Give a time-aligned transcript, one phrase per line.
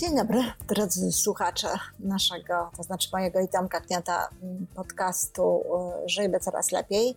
[0.00, 5.62] Dzień dobry, drodzy słuchacze naszego, to znaczy mojego i Tomka Kniata mm, podcastu
[6.04, 7.16] e, Żyjmy Coraz Lepiej.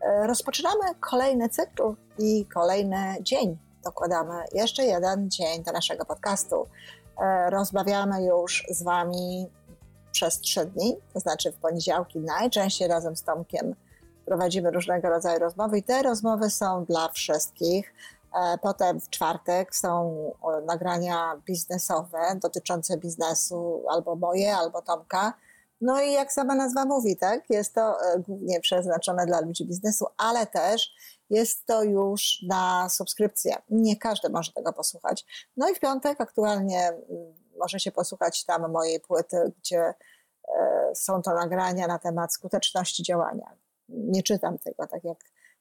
[0.00, 1.82] E, rozpoczynamy kolejny cykl
[2.18, 3.58] i kolejny dzień.
[3.84, 6.66] Dokładamy jeszcze jeden dzień do naszego podcastu.
[7.18, 9.46] E, rozmawiamy już z Wami
[10.12, 13.74] przez trzy dni, to znaczy w poniedziałki najczęściej razem z Tomkiem
[14.26, 17.94] prowadzimy różnego rodzaju rozmowy i te rozmowy są dla wszystkich.
[18.34, 20.14] E, potem w czwartek są
[20.66, 25.34] nagrania biznesowe dotyczące biznesu albo moje, albo Tomka.
[25.80, 30.06] No i jak sama nazwa mówi, tak, jest to e, głównie przeznaczone dla ludzi biznesu,
[30.16, 30.94] ale też
[31.30, 33.56] jest to już na subskrypcję.
[33.70, 35.26] Nie każdy może tego posłuchać.
[35.56, 39.94] No i w piątek aktualnie mm, może się posłuchać tam mojej płyty, gdzie e,
[40.94, 43.56] są to nagrania na temat skuteczności działania.
[43.88, 45.18] Nie czytam tego, tak jak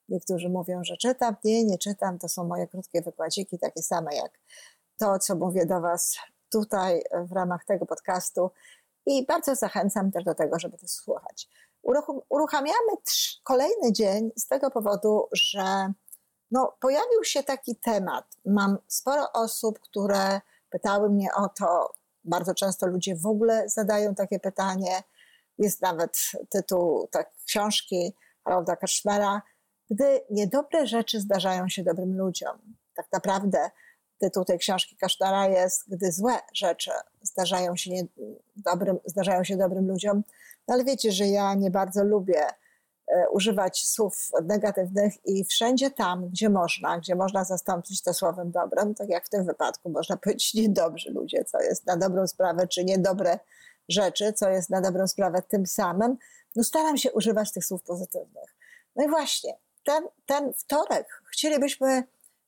[0.10, 1.36] Niektórzy mówią, że czytam.
[1.44, 2.20] Nie, nie czytam.
[2.20, 4.32] To są moje krótkie wykładziki, takie same jak
[5.00, 6.18] to, co mówię do Was
[6.50, 8.52] tutaj w ramach tego podcastu.
[9.06, 11.50] I bardzo zachęcam też do tego, żeby to słuchać.
[12.30, 12.92] Uruchamiamy
[13.44, 15.94] kolejny dzień z tego powodu, że
[16.52, 18.26] no, pojawił się taki temat.
[18.46, 21.94] Mam sporo osób, które pytały mnie o to.
[22.24, 25.04] Bardzo często ludzie w ogóle zadają takie pytanie.
[25.58, 26.18] Jest nawet
[26.50, 29.42] tytuł tak, książki Harolda Kaszmera
[29.90, 32.76] gdy niedobre rzeczy zdarzają się dobrym ludziom.
[32.96, 33.70] Tak naprawdę
[34.20, 38.04] tytuł tej książki Kasztara jest, gdy złe rzeczy zdarzają się, nie,
[38.56, 40.24] dobrym, zdarzają się dobrym ludziom.
[40.68, 42.46] No ale wiecie, że ja nie bardzo lubię
[43.08, 48.96] e, używać słów negatywnych i wszędzie tam, gdzie można, gdzie można zastąpić to słowem dobrym,
[48.96, 52.84] tak jak w tym wypadku można powiedzieć niedobrzy ludzie, co jest na dobrą sprawę, czy
[52.84, 53.40] niedobre
[53.90, 56.18] rzeczy, co jest na dobrą sprawę tym samym,
[56.56, 58.56] no staram się używać tych słów pozytywnych.
[58.96, 59.54] No i właśnie,
[59.90, 62.04] ten, ten wtorek chcielibyśmy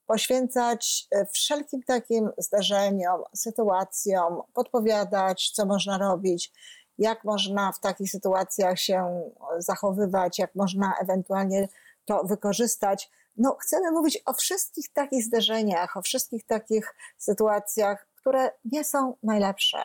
[0.06, 6.52] poświęcać e, wszelkim takim zdarzeniom, sytuacjom, podpowiadać, co można robić,
[6.98, 9.22] jak można w takich sytuacjach się
[9.58, 11.68] zachowywać, jak można ewentualnie
[12.06, 13.12] to wykorzystać.
[13.38, 19.84] No, chcemy mówić o wszystkich takich zdarzeniach, o wszystkich takich sytuacjach, które nie są najlepsze.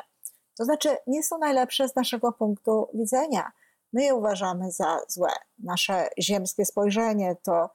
[0.57, 3.53] To znaczy, nie są najlepsze z naszego punktu widzenia
[3.97, 5.31] my je uważamy za złe.
[5.59, 7.71] Nasze ziemskie spojrzenie, to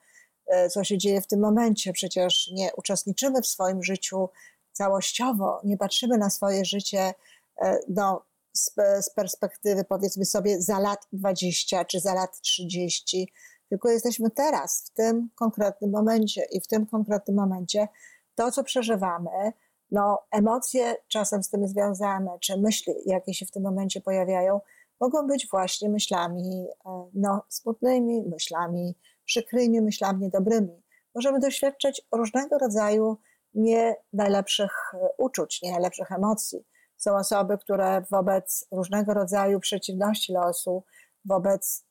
[0.48, 4.30] e, co się dzieje w tym momencie, przecież nie uczestniczymy w swoim życiu
[4.72, 7.14] całościowo, nie patrzymy na swoje życie
[7.62, 13.34] e, no, z, z perspektywy powiedzmy sobie za lat 20 czy za lat 30,
[13.70, 17.88] tylko jesteśmy teraz, w tym konkretnym momencie i w tym konkretnym momencie
[18.36, 19.54] to, co przeżywamy,
[19.92, 24.62] no, emocje czasem z tym związane, czy myśli, jakie się w tym momencie pojawiają,
[25.02, 28.96] mogą być właśnie myślami e, no, smutnymi, myślami
[29.26, 30.82] przykrymi, myślami niedobrymi.
[31.16, 33.18] Możemy doświadczać różnego rodzaju
[33.54, 36.66] nie najlepszych e, uczuć, nie najlepszych emocji.
[36.98, 40.84] Są osoby, które wobec różnego rodzaju przeciwności losu,
[41.26, 41.86] wobec,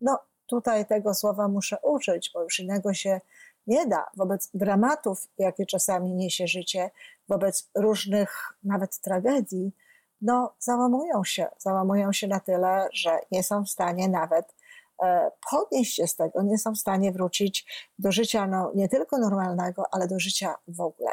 [0.00, 3.20] no tutaj tego słowa muszę użyć, bo już innego się
[3.66, 6.90] nie da, wobec dramatów, jakie czasami niesie życie,
[7.28, 9.72] wobec różnych nawet tragedii,
[10.22, 11.46] no, załamują się.
[11.58, 14.54] Załamują się na tyle, że nie są w stanie nawet
[15.02, 17.66] e, podnieść się z tego, nie są w stanie wrócić
[17.98, 21.10] do życia no, nie tylko normalnego, ale do życia w ogóle.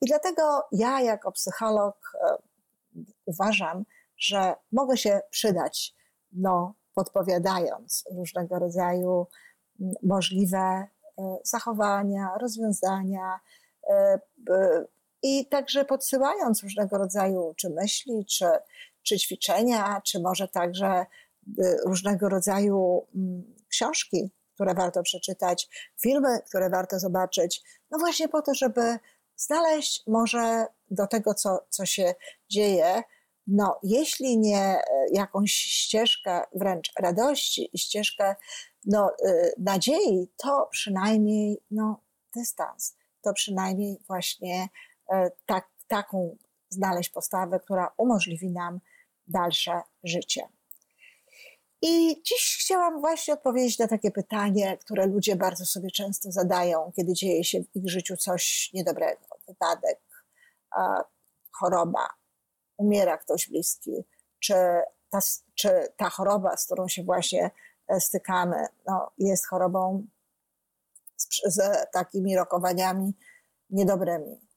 [0.00, 2.36] I dlatego ja, jako psycholog, e,
[3.24, 3.84] uważam,
[4.18, 5.94] że mogę się przydać,
[6.32, 9.26] no, podpowiadając różnego rodzaju
[10.02, 10.88] możliwe e,
[11.44, 13.40] zachowania, rozwiązania,
[15.22, 18.46] i także podsyłając różnego rodzaju czy myśli, czy,
[19.02, 21.06] czy ćwiczenia, czy może także
[21.58, 25.68] y, różnego rodzaju mm, książki, które warto przeczytać,
[26.00, 28.98] filmy, które warto zobaczyć, no właśnie po to, żeby
[29.36, 32.14] znaleźć może do tego, co, co się
[32.50, 33.02] dzieje,
[33.46, 34.82] no jeśli nie e,
[35.12, 38.36] jakąś ścieżkę wręcz radości i ścieżkę
[38.84, 42.00] no, y, nadziei, to przynajmniej no,
[42.36, 44.68] dystans, to przynajmniej właśnie
[45.46, 46.36] tak, taką
[46.68, 48.80] znaleźć postawę, która umożliwi nam
[49.26, 50.48] dalsze życie.
[51.82, 57.12] I dziś chciałam właśnie odpowiedzieć na takie pytanie, które ludzie bardzo sobie często zadają, kiedy
[57.12, 60.00] dzieje się w ich życiu coś niedobrego, wypadek,
[61.52, 62.08] choroba,
[62.76, 64.04] umiera ktoś bliski,
[64.40, 64.54] czy
[65.10, 65.18] ta,
[65.54, 67.50] czy ta choroba, z którą się właśnie
[67.88, 70.06] e, stykamy, no, jest chorobą
[71.16, 73.12] z, z takimi rokowaniami
[73.70, 74.51] niedobrymi.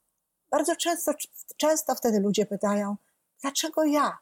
[0.56, 1.12] Bardzo często,
[1.58, 2.96] często wtedy ludzie pytają,
[3.42, 4.18] dlaczego ja?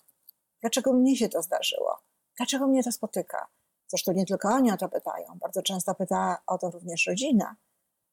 [0.61, 1.99] Dlaczego mnie się to zdarzyło?
[2.37, 3.47] Dlaczego mnie to spotyka?
[3.87, 5.25] Zresztą nie tylko oni o to pytają.
[5.35, 7.55] Bardzo często pyta o to również rodzina.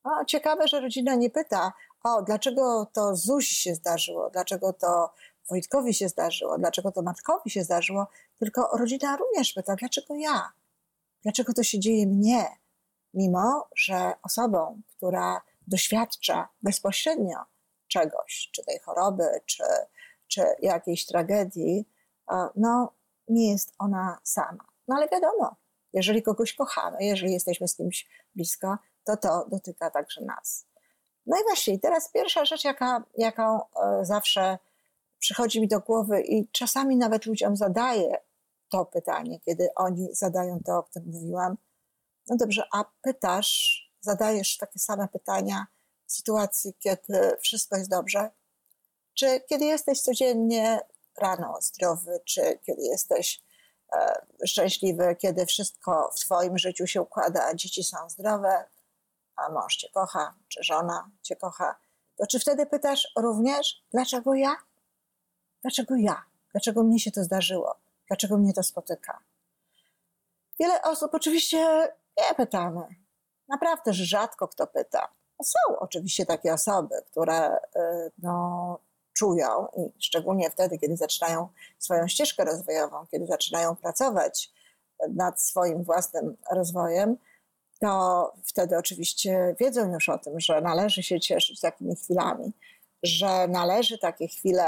[0.02, 1.72] A ciekawe, że rodzina nie pyta,
[2.04, 5.10] o, dlaczego to Zuzi się zdarzyło, dlaczego to
[5.50, 8.06] Wojtkowi się zdarzyło, dlaczego to Markowi się zdarzyło,
[8.38, 10.52] tylko rodzina również pyta, dlaczego ja?
[11.22, 12.46] Dlaczego to się dzieje mnie?
[13.14, 17.44] Mimo, że osobą, która doświadcza bezpośrednio
[17.90, 19.64] czegoś, czy tej choroby, czy,
[20.28, 21.88] czy jakiejś tragedii,
[22.56, 22.92] no
[23.28, 24.64] nie jest ona sama.
[24.88, 25.56] No ale wiadomo,
[25.92, 30.66] jeżeli kogoś kochamy, jeżeli jesteśmy z kimś blisko, to to dotyka także nas.
[31.26, 34.58] No i właśnie, teraz pierwsza rzecz, jaka, jaką e, zawsze
[35.18, 38.18] przychodzi mi do głowy i czasami nawet ludziom zadaję
[38.68, 41.56] to pytanie, kiedy oni zadają to, o którym mówiłam.
[42.28, 45.66] No dobrze, a pytasz, zadajesz takie same pytania
[46.12, 48.30] sytuacji, kiedy wszystko jest dobrze?
[49.14, 50.80] Czy kiedy jesteś codziennie
[51.18, 53.42] rano zdrowy, czy kiedy jesteś
[53.92, 58.64] e, szczęśliwy, kiedy wszystko w Twoim życiu się układa, dzieci są zdrowe,
[59.36, 61.76] a mąż Cię kocha, czy żona Cię kocha,
[62.16, 64.56] to czy wtedy pytasz również, dlaczego ja?
[65.62, 66.22] Dlaczego ja?
[66.52, 67.74] Dlaczego mnie się to zdarzyło?
[68.06, 69.20] Dlaczego mnie to spotyka?
[70.60, 72.86] Wiele osób oczywiście nie pytamy.
[73.48, 75.08] Naprawdę, że rzadko kto pyta.
[75.42, 77.58] Są oczywiście takie osoby, które y,
[78.18, 78.78] no,
[79.12, 81.48] czują i szczególnie wtedy, kiedy zaczynają
[81.78, 84.52] swoją ścieżkę rozwojową, kiedy zaczynają pracować
[85.08, 87.16] nad swoim własnym rozwojem,
[87.80, 92.52] to wtedy oczywiście wiedzą już o tym, że należy się cieszyć takimi chwilami,
[93.02, 94.64] że należy takie chwile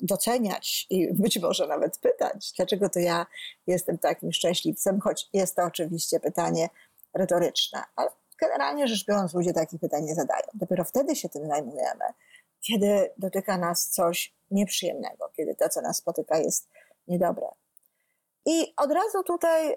[0.00, 3.26] doceniać i być może nawet pytać, dlaczego to ja
[3.66, 6.68] jestem takim szczęśliwcem, choć jest to oczywiście pytanie
[7.14, 10.46] retoryczne, ale generalnie rzecz biorąc ludzie takie pytanie zadają.
[10.54, 12.04] Dopiero wtedy się tym zajmujemy,
[12.60, 16.68] kiedy dotyka nas coś nieprzyjemnego, kiedy to, co nas spotyka, jest
[17.08, 17.46] niedobre.
[18.46, 19.76] I od razu tutaj y,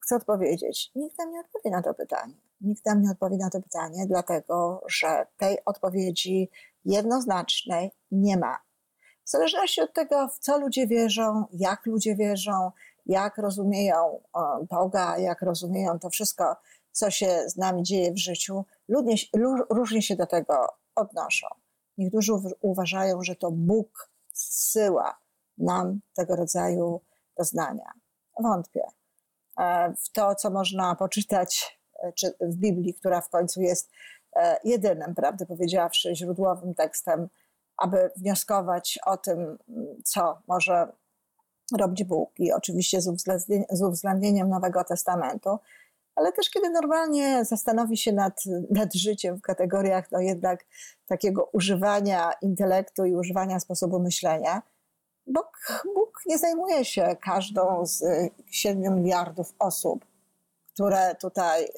[0.00, 2.34] chcę odpowiedzieć, nikt nam nie odpowie na to pytanie.
[2.60, 6.50] Nikt nam nie odpowie na to pytanie, dlatego że tej odpowiedzi
[6.84, 8.58] jednoznacznej nie ma.
[9.24, 12.70] W zależności od tego, w co ludzie wierzą, jak ludzie wierzą,
[13.06, 14.20] jak rozumieją
[14.70, 16.56] Boga, jak rozumieją to wszystko,
[16.92, 19.14] co się z nami dzieje w życiu, ludnie,
[19.70, 21.46] różnie się do tego odnoszą.
[21.98, 25.18] Niektórzy uważają, że to Bóg zsyła
[25.58, 27.00] nam tego rodzaju
[27.38, 27.92] doznania.
[28.42, 28.86] Wątpię.
[29.58, 33.90] E, w to, co można poczytać e, czy w Biblii, która w końcu jest
[34.36, 37.28] e, jedynym, prawdę powiedziawszy, źródłowym tekstem,
[37.76, 39.58] aby wnioskować o tym,
[40.04, 40.92] co może
[41.78, 43.00] robić Bóg i oczywiście
[43.70, 45.58] z uwzględnieniem Nowego Testamentu,
[46.14, 50.64] ale też kiedy normalnie zastanowi się nad, nad życiem w kategoriach no jednak
[51.06, 54.62] takiego używania intelektu i używania sposobu myślenia,
[55.26, 58.02] Bóg, Bóg nie zajmuje się każdą z
[58.50, 60.04] 7 miliardów osób,
[60.74, 61.68] które tutaj y,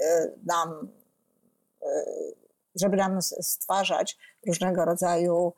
[0.46, 0.88] nam,
[1.82, 1.86] y,
[2.74, 5.52] żeby nam stwarzać różnego rodzaju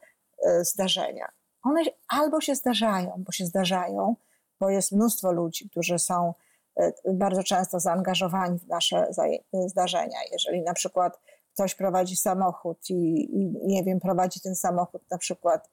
[0.47, 1.29] y, zdarzenia.
[1.63, 4.17] One albo się zdarzają, bo się zdarzają,
[4.61, 6.35] bo jest mnóstwo ludzi, którzy są
[7.15, 9.09] bardzo często zaangażowani w nasze
[9.67, 10.19] zdarzenia.
[10.33, 11.21] Jeżeli na przykład
[11.55, 15.71] ktoś prowadzi samochód i, i nie wiem, prowadzi ten samochód na przykład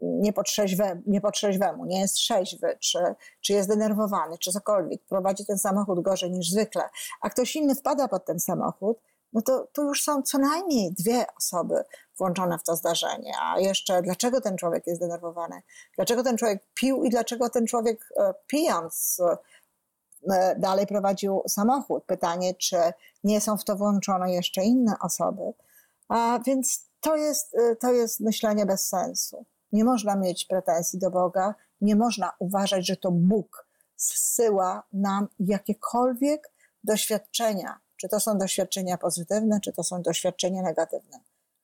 [0.00, 2.98] nie po, trzeźwemu, nie jest trzeźwy, czy,
[3.40, 6.82] czy jest denerwowany, czy cokolwiek, prowadzi ten samochód gorzej niż zwykle,
[7.20, 8.98] a ktoś inny wpada pod ten samochód,
[9.32, 11.84] no to tu już są co najmniej dwie osoby
[12.18, 13.32] włączone w to zdarzenie.
[13.42, 15.62] A jeszcze dlaczego ten człowiek jest denerwowany?
[15.96, 19.20] Dlaczego ten człowiek pił i dlaczego ten człowiek e, pijąc
[20.30, 22.04] e, dalej prowadził samochód?
[22.04, 22.76] Pytanie, czy
[23.24, 25.42] nie są w to włączone jeszcze inne osoby?
[26.08, 29.44] A więc to jest, e, to jest myślenie bez sensu.
[29.72, 36.52] Nie można mieć pretensji do Boga, nie można uważać, że to Bóg zsyła nam jakiekolwiek
[36.84, 41.18] doświadczenia, czy to są doświadczenia pozytywne, czy to są doświadczenia negatywne.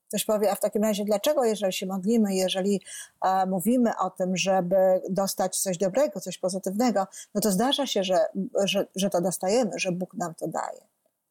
[0.09, 2.83] Ktoś powie, a w takim razie dlaczego, jeżeli się modlimy, jeżeli
[3.25, 4.77] e, mówimy o tym, żeby
[5.11, 8.19] dostać coś dobrego, coś pozytywnego, no to zdarza się, że,
[8.65, 10.81] że, że to dostajemy, że Bóg nam to daje.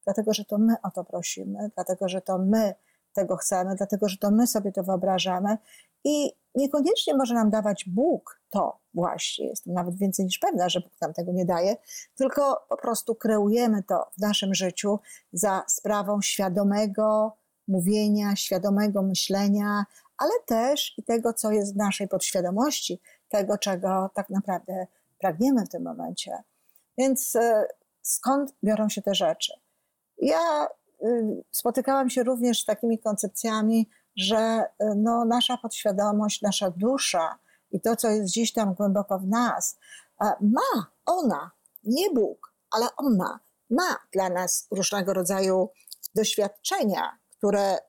[0.04, 2.74] Dlatego, że to my o to prosimy, dlatego, że to my
[3.14, 5.58] tego chcemy, dlatego, że to my sobie to wyobrażamy
[6.04, 10.92] i niekoniecznie może nam dawać Bóg to właśnie, jestem nawet więcej niż pewna, że Bóg
[11.02, 11.76] nam tego nie daje,
[12.16, 15.00] tylko po prostu kreujemy to w naszym życiu
[15.34, 17.38] za sprawą świadomego
[17.68, 19.86] mówienia, świadomego myślenia,
[20.18, 24.88] ale też i tego, co jest w naszej podświadomości, tego, czego tak naprawdę
[25.20, 26.32] pragniemy w tym momencie.
[26.98, 27.66] Więc e,
[28.02, 29.54] skąd biorą się te rzeczy?
[30.18, 30.68] Ja
[31.52, 37.40] spotykałam się również z takimi koncepcjami, że y, no, nasza podświadomość, nasza dusza
[37.72, 39.80] i to, co jest gdzieś tam głęboko w nas,
[40.42, 41.52] ma ona,
[41.84, 43.40] nie Bóg, ale ona
[43.70, 45.70] ma dla nas różnego rodzaju
[46.16, 47.80] doświadczenia, które y,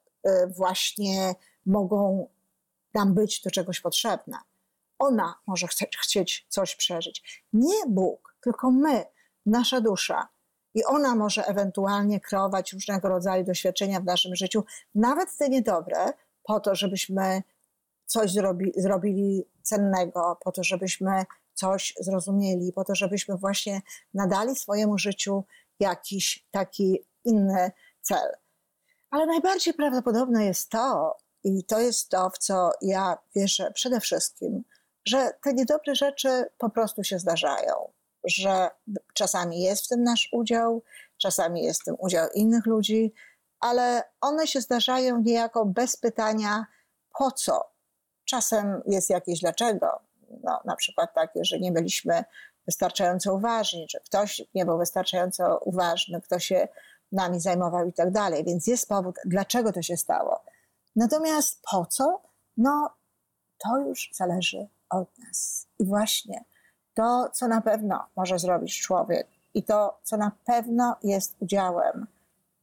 [0.46, 1.34] właśnie
[1.66, 2.28] mogą
[2.94, 4.42] nam być do czegoś potrzebna.
[4.98, 5.66] Ona może
[6.02, 7.44] chcieć coś przeżyć.
[7.52, 9.04] Nie Bóg, tylko my,
[9.46, 10.28] nasza dusza.
[10.74, 16.60] I ona może ewentualnie kreować różnego rodzaju doświadczenia w naszym życiu, nawet te niedobre, po
[16.60, 17.42] to, żebyśmy
[18.06, 23.82] coś zrobi, zrobili cennego, po to, żebyśmy coś zrozumieli, po to, żebyśmy właśnie
[24.14, 25.44] nadali swojemu życiu
[25.80, 27.70] jakiś taki inny
[28.00, 28.32] cel.
[29.10, 34.64] Ale najbardziej prawdopodobne jest to, i to jest to, w co ja wierzę przede wszystkim,
[35.04, 37.92] że te niedobre rzeczy po prostu się zdarzają,
[38.28, 38.70] że
[39.14, 40.82] czasami jest w tym nasz udział,
[41.18, 43.14] czasami jest w tym udział innych ludzi,
[43.60, 46.66] ale one się zdarzają niejako bez pytania
[47.18, 47.70] po co.
[48.24, 50.00] Czasem jest jakieś dlaczego.
[50.42, 52.24] No, na przykład takie, że nie byliśmy
[52.66, 56.68] wystarczająco uważni, że ktoś nie był wystarczająco uważny, kto się
[57.12, 58.44] nami zajmował i tak dalej.
[58.44, 60.40] Więc jest powód, dlaczego to się stało.
[60.96, 62.22] Natomiast po co?
[62.56, 62.90] No,
[63.58, 65.66] to już zależy od nas.
[65.78, 66.44] I właśnie
[66.98, 72.06] to, co na pewno może zrobić człowiek, i to, co na pewno jest udziałem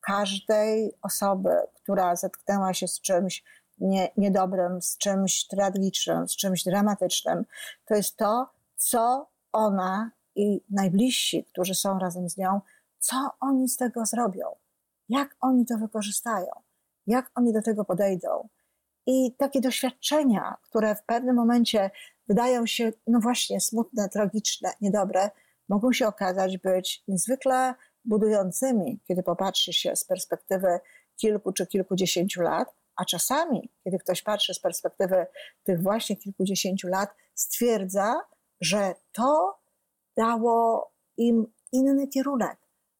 [0.02, 3.44] każdej osoby, która zetknęła się z czymś
[3.80, 7.46] nie, niedobrym, z czymś tragicznym, z czymś dramatycznym,
[7.86, 12.62] to jest to, co ona i najbliżsi, którzy są razem z nią,
[13.00, 14.46] co oni z tego zrobią,
[15.10, 16.52] jak oni to wykorzystają,
[17.08, 18.50] jak oni do tego podejdą.
[19.06, 21.92] I takie doświadczenia, które w pewnym momencie
[22.28, 25.30] wydają się, no właśnie, smutne, tragiczne, niedobre,
[25.70, 27.74] mogą się okazać być niezwykle
[28.06, 30.80] budującymi, kiedy popatrzy się z perspektywy
[31.16, 35.26] kilku czy kilkudziesięciu lat, a czasami, kiedy ktoś patrzy z perspektywy
[35.64, 38.22] tych właśnie kilkudziesięciu lat, stwierdza,
[38.62, 39.60] że to
[40.18, 42.58] dało im inny kierunek,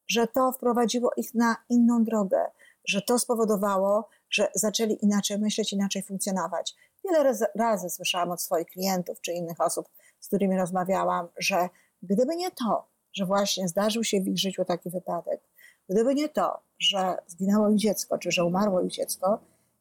[0.08, 2.46] że to wprowadziło ich na inną drogę,
[2.88, 6.76] że to spowodowało, że zaczęli inaczej myśleć, inaczej funkcjonować.
[7.06, 11.70] Wiele razy, słyszałam od swoich klientów czy innych osób, z którymi rozmawiałam, że
[12.04, 15.42] gdyby nie to, że właśnie zdarzył się w ich życiu taki wypadek,
[15.90, 19.40] gdyby nie to, że zginęło ich dziecko, czy że umarło ich dziecko,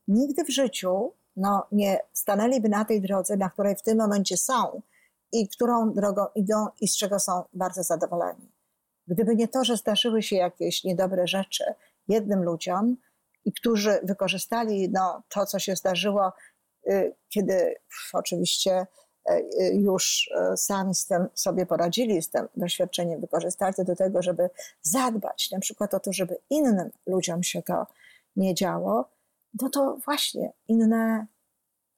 [0.08, 4.82] nigdy w życiu no, nie stanęliby na tej drodze, na której w tym momencie są
[5.32, 8.52] i którą drogą idą i z czego są bardzo zadowoleni.
[9.06, 11.64] Gdyby nie to, że zdarzyły się jakieś niedobre rzeczy
[12.08, 12.96] jednym ludziom
[13.44, 16.32] i którzy wykorzystali no, to, co się zdarzyło,
[17.28, 17.74] kiedy
[18.12, 18.86] oczywiście
[19.30, 24.50] y, już y, sami z tym sobie poradzili, z tym doświadczeniem wykorzystali do tego, żeby
[24.82, 27.86] zadbać na przykład o to, żeby innym ludziom się to
[28.36, 29.08] nie działo,
[29.62, 31.26] no to właśnie inne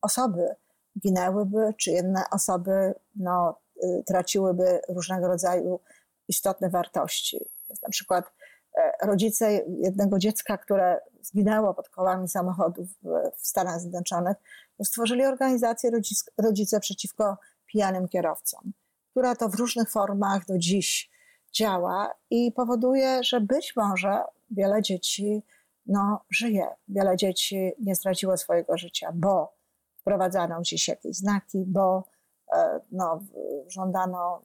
[0.02, 0.54] osoby
[0.98, 5.80] ginęłyby, czy inne osoby no, y, traciłyby różnego rodzaju
[6.28, 7.44] istotne wartości.
[7.82, 8.32] Na przykład
[8.74, 12.88] e, rodzice jednego dziecka, które zginęło pod kołami samochodów
[13.36, 14.36] w Stanach Zjednoczonych,
[14.82, 15.90] stworzyli organizację
[16.38, 18.72] Rodzice Przeciwko Pijanym Kierowcom,
[19.10, 21.10] która to w różnych formach do dziś
[21.52, 25.42] działa i powoduje, że być może wiele dzieci
[25.86, 26.66] no, żyje.
[26.88, 29.52] Wiele dzieci nie straciło swojego życia, bo
[29.96, 32.04] wprowadzano gdzieś jakieś znaki, bo
[32.52, 33.20] e, no,
[33.66, 34.42] żądano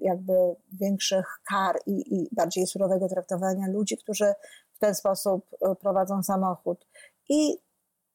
[0.00, 0.32] jakby
[0.72, 4.34] większych kar i, i bardziej surowego traktowania ludzi, którzy
[4.82, 6.86] ten sposób e, prowadzą samochód.
[7.28, 7.58] I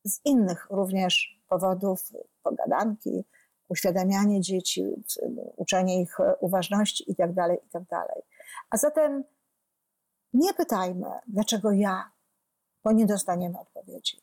[0.05, 2.11] z innych również powodów,
[2.43, 3.25] pogadanki,
[3.69, 4.85] uświadamianie dzieci,
[5.55, 7.85] uczenie ich uważności itd., tak itd.
[7.89, 8.07] Tak
[8.69, 9.23] A zatem
[10.33, 12.11] nie pytajmy, dlaczego ja,
[12.83, 14.21] bo nie dostaniemy odpowiedzi.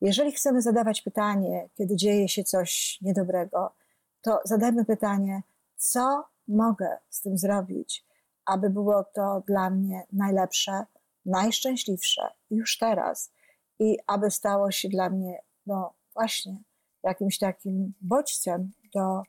[0.00, 3.74] Jeżeli chcemy zadawać pytanie, kiedy dzieje się coś niedobrego,
[4.20, 5.42] to zadajmy pytanie,
[5.76, 8.06] co mogę z tym zrobić,
[8.44, 10.86] aby było to dla mnie najlepsze,
[11.24, 13.32] najszczęśliwsze już teraz
[13.78, 16.56] i aby stało się dla mnie, no właśnie,
[17.02, 19.22] jakimś takim bodźcem do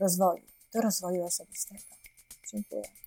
[0.00, 0.44] rozwoju,
[0.74, 1.80] do rozwoju osobistego.
[2.52, 3.01] Dziękuję.